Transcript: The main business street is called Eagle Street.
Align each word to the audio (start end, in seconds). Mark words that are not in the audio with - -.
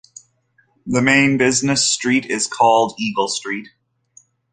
The 0.87 0.99
main 0.99 1.37
business 1.37 1.87
street 1.87 2.25
is 2.25 2.47
called 2.47 2.95
Eagle 2.97 3.27
Street. 3.27 3.67